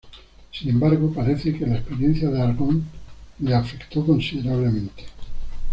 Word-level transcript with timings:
Sin 0.51 0.67
embargo, 0.67 1.13
parece 1.13 1.53
que 1.55 1.67
la 1.67 1.75
experiencia 1.75 2.27
de 2.31 2.41
Argonne 2.41 2.81
le 3.37 3.53
afectó 3.53 4.03
considerablemente. 4.03 5.03